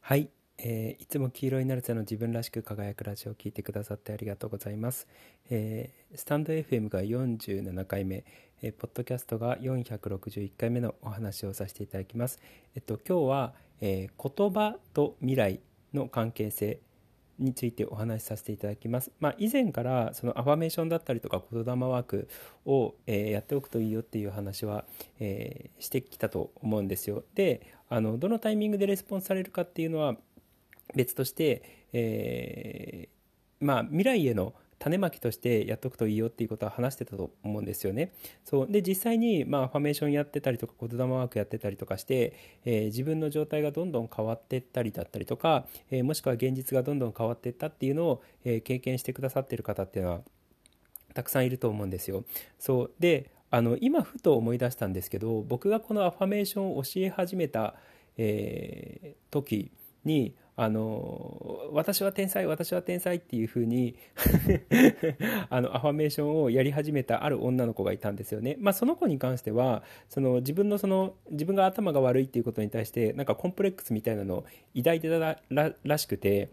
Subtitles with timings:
[0.00, 0.28] はい、
[0.58, 5.06] えー、いつも黄色いナルセの自分らしく輝くラジオを聞いてくださってありがとうございます。
[5.50, 8.24] えー、スタンド FM が47回目、
[8.60, 12.40] えー、ポッドキャストが461回目のお話をさせていただきます。
[12.74, 15.60] えっと、今日は、えー、言葉と未来
[15.94, 16.80] の関係性
[17.40, 19.10] についてお話しさせていただきます。
[19.18, 22.28] まあ、以前からそのアファメーションだったりとか言霊ワーク
[22.66, 24.84] を、え、やっておくといいよっていう話は、
[25.18, 27.24] え、してきたと思うんですよ。
[27.34, 30.16] であのどのタイミングでレスポンスされるかっていうのは
[30.94, 38.12] 別として、えー、まあ、未来への種まきとしてやっとくといいよっていうことは話してたと思うんですよね。
[38.44, 42.32] そうで実際にまあファメーションやってたりとか言霊ワークやってたりとかして、
[42.64, 50.20] えー、自分の状態がどんどん変わってったりだったりとか、えー、もしくは現実がどんどん変わってったっていうのを、えー、経験してくださってる方っていうのは
[51.12, 52.24] たくさんいると思うんですよ。
[52.58, 57.74] そうであの今ふと思い出したんですけど僕がこのアファメーションを教え始めた、
[58.16, 59.72] え、時
[60.04, 63.96] にあの私は天才私は天才っていうふうに
[65.48, 74.44] あのアファメーションをやり始めたある女の子がいたんですよね、まあ、その子に関してはその自分のその自分が頭が悪いっていうことに対してなんかコンプレックスみたいなのを
[74.76, 76.50] 抱いてたららしくて。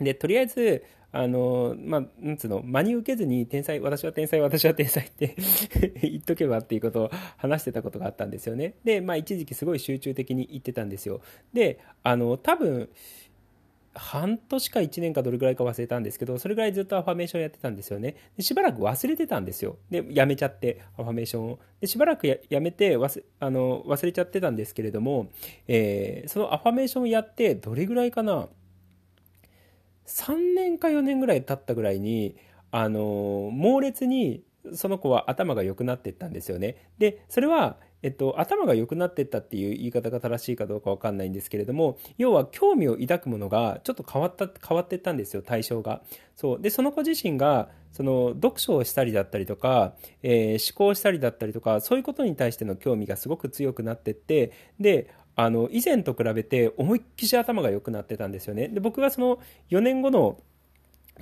[0.00, 5.34] でとりあえずあの、まあ、なんつうの、真に受けずに、天才、私は天才、私は天才って
[6.02, 8.74] 言っとけばっていうことを話してたことがあったんですよね。
[8.84, 11.20] で、まあ、一時期すごい集中的に言ってたんですよ。
[11.52, 12.90] で、あの、多分、
[13.98, 18.14] 半年か1年かどれぐらいか忘れたんですけど、それぐらいずっとアファメーションやってたんですよね。
[18.36, 19.76] でしばらく忘れてたんですよ。
[19.90, 21.58] で、やめちゃって、アファメーションを。
[21.80, 25.30] で、しばらくやめて忘あの忘れちゃってたんですけれども、
[25.66, 28.48] えー、そのアファメーションをやって、どれぐらいかな
[30.08, 32.36] 3年か4年ぐらい経ったぐらいに、
[32.70, 34.42] あの猛烈に
[34.74, 36.88] その子は頭が良くなっていったんですよね。
[36.98, 46.02] で、それは、えっと、頭が良くなっていったっていう言い方が正しいかどうか分かんないんですけれども要は興味を抱くものがちょっと変わった変わっていったんですよ対象が。
[46.36, 58.66] そうでその子自身がその読書をしたりだったりとか、えー、思考したりだったりとかそういうことに対しての興味がすごく強くなってってであの以前と比べて思いっきし頭が良くなってたんですよね。
[58.66, 59.38] で僕がその
[59.70, 60.36] 4年後の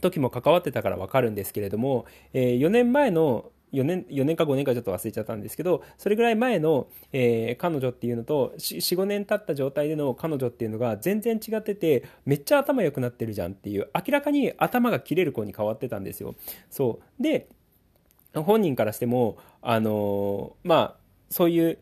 [0.00, 16.36] 時も関わってたから分かるんですけれども、えー、4年前の4年 ,4 年か5年かちょっと忘れちゃったんですけどそれぐらい前の、えー、彼女っていうのと45年経った状態での彼女っていうのが全然違っててめっちゃ頭良くなってるじゃんっていう明らかに頭が切れる子に変わってたんですよ。
[16.70, 17.48] そうで
[18.32, 20.96] 本人からしてもあのー、まあ
[21.28, 21.78] そういう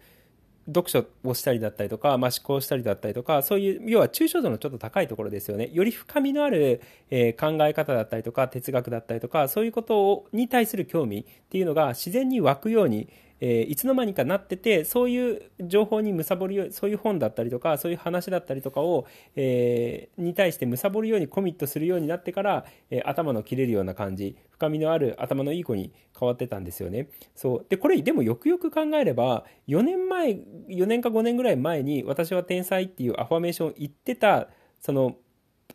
[0.66, 5.70] 読書をしたりだったりとか、まあ、思考したりだったりとか、そういう、要は抽象度のちょっと高いところですよね。
[5.72, 6.80] より深みのある、
[7.10, 13.08] えー、考え方だったりとか、哲学だったりとか、そういうことをに対する興味っていうのが自然に湧くように、
[13.46, 19.06] えー、いつの間にかなっててそういう情報に貪るようそういう本だったりとかそういう話だったりとかを、
[19.36, 27.10] えー、に対して貪るようにコミットするようになってから、えー、頭の切れるような感じ深みのある頭のいい子に変わってたんですよね。
[27.34, 34.48] そうでこれでもよくよく考えれば4年前4年か5年ぐらい前に私は天才っていうアファメーションを言ってた
[34.80, 35.16] その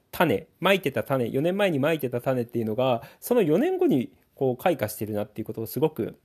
[0.09, 6.17] 種まいてた種4年前にまいてた種っていうのがその4年後にこう開花してるなっていうことをすごく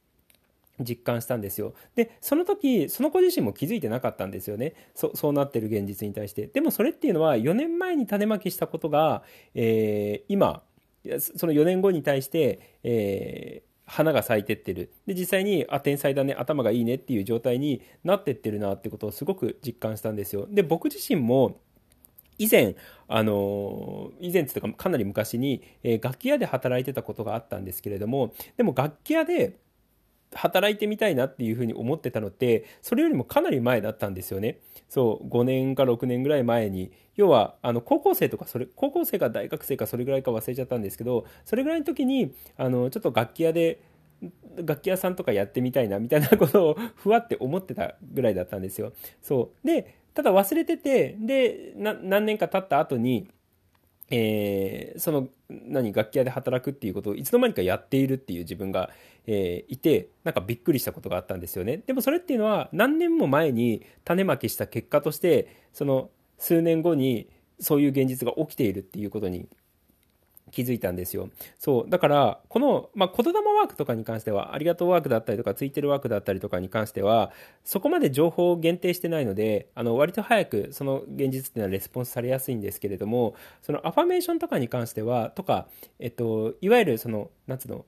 [0.81, 1.75] 実感したんですよ。
[1.95, 4.75] で、その時、その子自身も気づいてなかったんですよね。
[4.95, 6.47] そそうなってる現実に対して。
[6.47, 9.23] でもそれっていうのは4年前に種まきしたことが、
[9.55, 10.63] えー、今、
[11.19, 14.93] その4年後に対して、えー、花が咲いてってる。
[15.07, 20.47] で、実際に、あ、天才だね、頭がいいねっていう状態になってってるなってことをすごく実感したんですよ。
[20.51, 21.61] で、僕自身も、
[22.39, 22.75] 以前、
[23.07, 29.59] あの以前っていうかかなり昔に、えー、楽器屋で働いてたことがあったんですけれどもでも楽器屋で
[30.35, 34.59] 働いてみたいなっていうふうに思ってたのってそれよりもかなり前だったんですよね。
[34.89, 43.81] そう5年か6年ぐらい前に要はあの高校生とかそれ高校生か大学生かそれぐらいか忘れちゃったんですけどそれぐらいの時にあのちょっと楽器屋で
[44.57, 48.93] 楽器屋さんとかやってみたいなみたいなことを ふわって思ってたぐらいだったんですよ。
[49.23, 53.29] そうでただ忘れててで何年か経った後に
[54.11, 58.91] えー、その何楽器屋で働くっていうことをいつの間にかやっているっていう自分が、
[59.27, 67.29] えー、いてなんかびっくりしたことがあったんですよねでもそれっていうのは何年も前に種まきした結果としてその数年後に
[67.61, 69.49] そういう現実が起きているっていうことに
[70.55, 71.31] 気づいたんですよ。
[71.59, 71.91] そう。
[71.91, 77.33] だから、この、まあ、言霊ワークとかに関しては、ありがとうワークだったりとか、ついてるワークだったりとかに関しては、
[77.65, 85.67] そこまで情報を限定してないので、あの、割と早くその現実っていうのはレスポンスされやすいんですけれども、そのアファメーションとかに関しては、とか、
[85.99, 87.85] えっと、いわゆるその、なんつうの、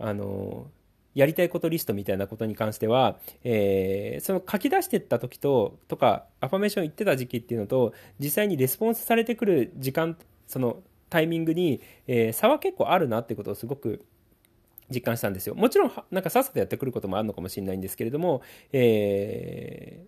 [0.00, 0.66] あの、
[1.14, 10.16] やりたいことリストみたいなことに関しては、えー、その書き出してった時と、とか、アファメーション言ってた時期っていうのと、実際にレスポンスされてくる時間、
[10.46, 14.04] そのタイミングに、えー、差は結構あるなってことをすごく
[14.88, 15.54] 実感したんですよ。
[15.54, 18.42] もちろん、なんかさっさとやってくることもあるのかもしれないんですけれども、
[18.72, 20.06] え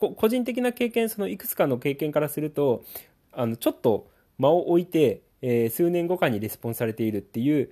[0.00, 2.84] ー、個人的な経験、そのいくつかの経験からすると、
[3.32, 7.70] あの、ちょっと間を置いて、えー、数年後かにレスポンスされているっていう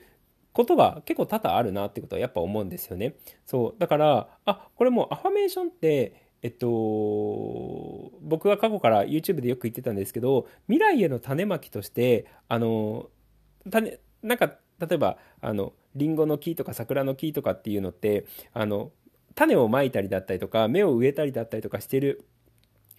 [0.53, 3.15] ことが結構多々あるなってことはやっぱ思うんですよね。
[3.47, 3.75] そう。
[3.79, 6.67] だから、あ、これもうアファメーションって、えっと、
[8.23, 13.11] 僕が過去から YouTube でよく言ってたんですけど、未来への種まきとして、あの、
[13.71, 18.25] 種、なんか、例えば、あの、リンゴの木とか桜の木とかっていうのって、
[18.55, 18.91] あの、
[19.35, 22.25] 種をまいたりだったりとか、芽を植えたりだったりとかしてる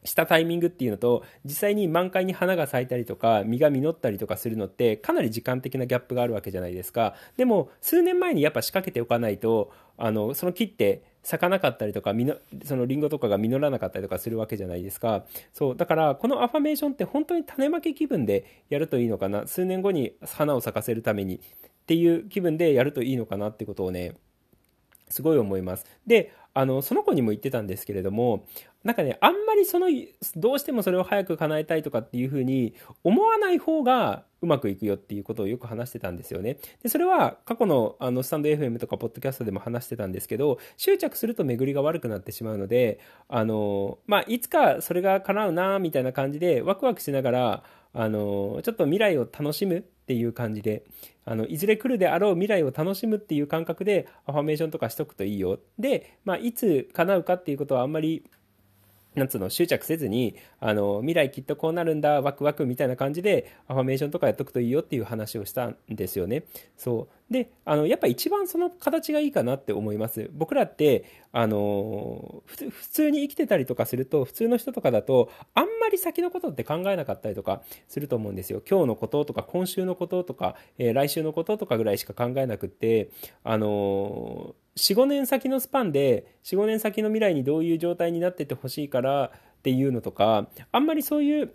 [0.04, 7.16] したタイミングっていうのと実際に満開に花が咲いたりとか実が実ったりとかするのってかなり時間的なギャップがあるわけじゃないですか。
[7.38, 15.26] でも数年前にやっぱ仕掛けておかないとあのその木って咲かなかったりとかのそのリンゴとかが実らなかったりとかするわけじゃないですか。
[15.54, 19.46] そうだからこのアファメーションって本当に種まき気分でやるといいのかな。
[19.46, 21.40] 数年後に花を咲かせるためにっ
[21.86, 24.16] ていう気分でやるといいのかなってことをね
[25.10, 25.86] すごい思います。
[26.08, 28.46] であのその子にも言ってたんですけれども
[28.84, 29.88] なんかね、あんまりその、
[30.36, 32.74] どうしてもそれを早く叶えたいとかっていうふうに
[33.04, 36.58] 思わない方がうまくいくよっていうことをよく話してたんですよね。
[36.82, 43.00] で、それは過去のあのスタンド FM とかポッドキャストでも話してたんですけど、執着すると巡りが悪くなってしまうので、
[43.30, 47.64] あの、まあ、いつかそれが叶うなみたいな感じでワクワクしながら、
[47.94, 50.84] あの、ちょっと未来を楽しむっていう感じで、
[51.24, 55.60] あのいずれ来るであろう未来を楽しむっていう感覚でアファメーションとかしとくといいよ。
[55.78, 58.26] で、まあ、いつ叶うかっていうことはあんまり
[59.16, 66.44] なんつうの、執着せずに、あの、未来きっとこうなるんだ、ワクワクみたいな感じで、アファメーションとかやっとくといいよっていう話をしたんですよね。
[66.78, 67.21] そう。
[67.32, 70.30] で、あの、やっぱ一番その形がいいかなって思います。
[70.34, 78.62] 僕らって、あの、普通に生きてたりとかすると、普通の人とかだと、あんまり先のことって考えなかったりとかすると思うんですよ。
[78.70, 83.12] 今日のこととか、今週のこととか、えー、来週のこととかぐらいしか考えなくって、
[83.46, 91.54] あの45年先のスパンで45年先の未来にどういう状態になっててほしいからっていうのとかあんまりそういう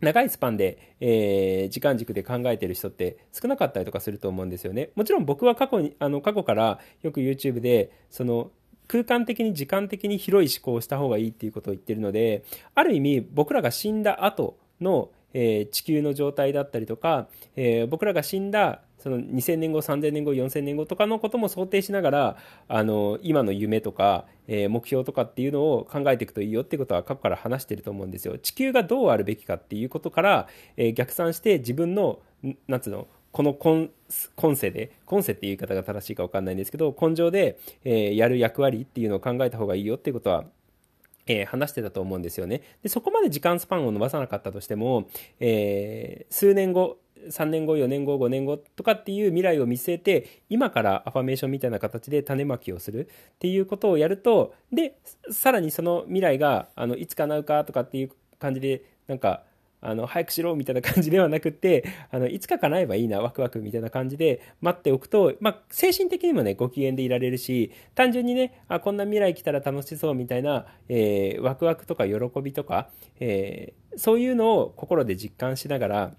[0.00, 4.90] 長いスパンで、えー、時間軸で考えてる人って少なかったりとかすると思うんですよね。
[4.94, 8.50] もちろん僕は過去にあの過去からよく YouTube でその
[8.86, 22.36] 空間的に時間的に広い思考をした方がいいっていうことを言ってるのである意味僕らが死んだ後の、えー、地球の状態だったりとか、えー、僕らが死んだその2000年後3000年後4000年後とかのことも想定しながら
[22.68, 32.18] あの今の夢とか、えー、目標とかっていうのを考えていくといいよってことは過去から話してると思うんですよ地球がどうあるべきかっていうことから、えー、逆算して自分の
[32.66, 33.88] なんつうのこの今
[34.36, 40.44] 今世で今世っていう言い方が正しいか分かんないんですけど根性で、えー、やる役割っていうのを考えた方がいいよっていうことは
[41.28, 42.62] えー、話してたと思うんですよね。
[42.82, 45.08] で、そこまで時間スパンを伸ばさなかったとしても、
[45.38, 46.96] えー、数年後、
[47.30, 54.98] 3年後4年後5年後とかっていう未来を見据えて今からアファメーションみたいな形で種まきをするっていうことをやるとで
[55.30, 59.42] さらにその未来があのいつ叶うかとかっていう感じでなんか
[59.80, 76.14] あの早くしろみたいな感じではなくてあのいつか叶えばいいなワクワクみたいな感じで待っておくと、まあ、精神的にもねご機嫌でいられるし単純にねあこんな未来来たら楽しそうみたいな、えー、ワクワクとか喜びとか、えー、そういうのを心で実感しながら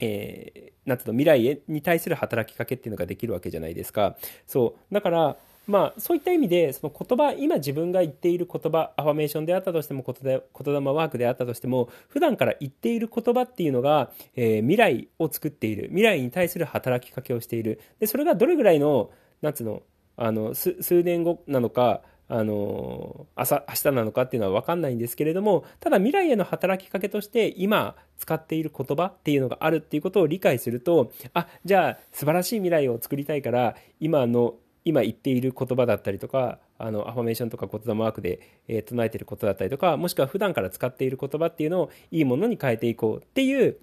[0.00, 4.16] えー、なんていうの、未来に対する働きかけっていうのができるわけじゃないですか。
[4.46, 4.94] そう。
[4.94, 5.36] だから、
[5.68, 15.88] まあ、そういった意味で、その言葉、今自分が言っている言葉、アファメーションであったとしても、言霊ワークであったとしても、普段から言っている言葉っていうのが、えー、未来を作っている。
[15.88, 17.82] 未来に対する働きかけをしている。
[18.00, 19.10] で、それがどれぐらいの、
[19.42, 19.82] なんつうの、
[20.16, 34.54] あの、数年後なのか、あの朝明日なのかっていうのは分かんないんですけれどもただ未来への働きかけとして今使っている言葉っていうのがあるっていうことを理解するとあじゃあ素晴らしい未来を作りたいから今の
[34.84, 43.76] 今言っている言葉だったりとかあのアファメーションとか言霊ワークで、えー、唱えていることだったりとかもしくは普段から使っている言葉っていうのをいいものに変えていこうっていう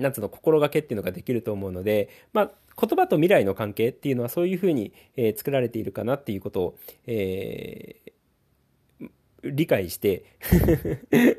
[0.00, 2.50] なんつうの心がけっていうのができると思うので、まあ、
[2.80, 9.08] 言葉と未来の関係っていうのはそういうふうに、えー、作られているかなっていうことを、えー、
[9.44, 10.24] 理解して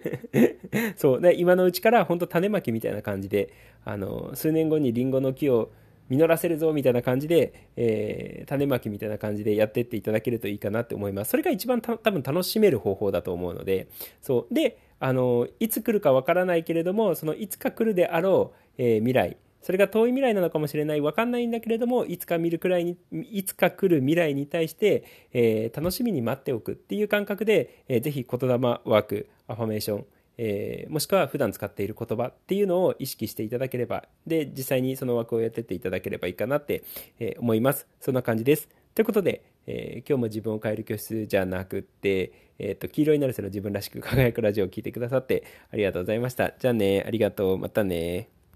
[0.98, 3.54] そうで今のうちから本当種まきみたいな感じで
[3.86, 5.72] あの数年後にリンゴの木を
[6.10, 11.32] 実らせるぞみたいな感じで、えー、種まきみたいな感じでやってっていただけるといいかなって思います。
[11.32, 13.88] それが一番多分楽しめる方法だと思うので、
[14.22, 14.54] そう。
[14.54, 19.38] で、あの、いつ来るかわからないけれども、そのいつか来るであろう、えー、未来
[19.68, 30.06] それが遠い未来なのかもしれない、わかんないんだけれども、いつか見るくらいに、いつか来る未来に対して、えー、楽しみに待っておくっていう感覚で、えー、ぜひ言霊ワーク、アファメーション、
[30.38, 36.84] えー、もしくは普段使っている言葉っていうのを意識していただければ、で、実際にその枠をやってっていただければいいかなって、
[37.20, 37.88] えー、思います。
[38.00, 38.70] そんな感じです。
[38.96, 46.54] ということで、えー、今日も自分を変える教室じゃなくって、えっ、と、黄色になる人の自分らしく輝くラジオを聴いてくださってありがとうございました。
[46.58, 47.58] じゃあね、ありがとう。
[47.58, 48.37] またね。